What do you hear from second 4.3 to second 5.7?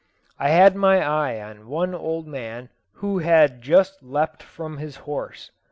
from his horse.